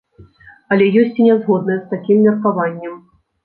Але 0.75 0.87
ёсць 1.03 1.19
і 1.21 1.27
нязгодныя 1.29 1.79
з 1.85 1.95
такім 1.95 2.27
меркаваннем. 2.27 3.01